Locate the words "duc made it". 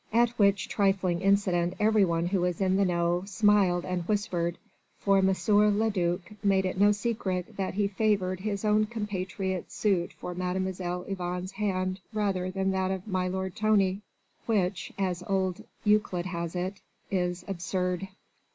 5.91-6.79